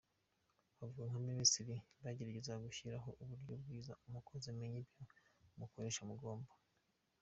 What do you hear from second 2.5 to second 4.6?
gushyiraho uburyo bwiza umukozi